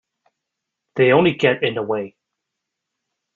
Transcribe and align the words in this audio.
They 0.95 1.11
only 1.11 1.35
get 1.35 1.61
in 1.61 1.75
the 1.75 1.83
way. 1.83 2.15